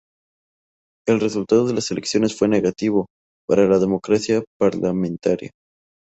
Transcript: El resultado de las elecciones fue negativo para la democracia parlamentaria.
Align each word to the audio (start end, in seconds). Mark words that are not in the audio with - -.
El 1.07 1.19
resultado 1.19 1.67
de 1.67 1.75
las 1.75 1.91
elecciones 1.91 2.35
fue 2.35 2.47
negativo 2.47 3.05
para 3.47 3.67
la 3.67 3.77
democracia 3.77 4.43
parlamentaria. 4.57 5.51